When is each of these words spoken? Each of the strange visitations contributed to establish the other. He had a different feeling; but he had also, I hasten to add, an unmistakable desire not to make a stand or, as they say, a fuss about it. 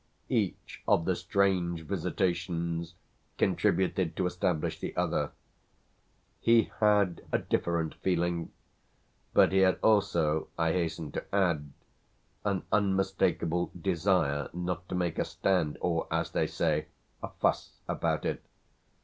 Each 0.29 0.81
of 0.87 1.05
the 1.05 1.15
strange 1.15 1.81
visitations 1.83 2.95
contributed 3.37 4.15
to 4.17 4.25
establish 4.25 4.79
the 4.79 4.95
other. 4.97 5.29
He 6.39 6.71
had 6.79 7.21
a 7.31 7.37
different 7.37 7.93
feeling; 7.93 8.51
but 9.35 9.51
he 9.51 9.59
had 9.59 9.77
also, 9.83 10.47
I 10.57 10.71
hasten 10.71 11.11
to 11.11 11.25
add, 11.35 11.71
an 12.43 12.63
unmistakable 12.71 13.69
desire 13.79 14.49
not 14.53 14.89
to 14.89 14.95
make 14.95 15.19
a 15.19 15.23
stand 15.23 15.77
or, 15.81 16.07
as 16.09 16.31
they 16.31 16.47
say, 16.47 16.87
a 17.21 17.27
fuss 17.39 17.77
about 17.87 18.25
it. 18.25 18.41